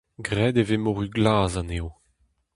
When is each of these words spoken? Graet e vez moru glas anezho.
Graet 0.27 0.55
e 0.61 0.63
vez 0.67 0.81
moru 0.83 1.05
glas 1.15 1.53
anezho. 1.59 1.89